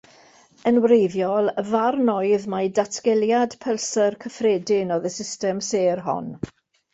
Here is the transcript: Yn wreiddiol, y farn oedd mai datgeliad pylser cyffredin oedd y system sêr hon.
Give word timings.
Yn 0.69 0.77
wreiddiol, 0.85 1.51
y 1.61 1.63
farn 1.73 2.09
oedd 2.13 2.47
mai 2.53 2.61
datgeliad 2.79 3.53
pylser 3.67 4.17
cyffredin 4.25 4.95
oedd 4.97 5.07
y 5.11 5.13
system 5.19 5.61
sêr 5.69 6.03
hon. 6.09 6.35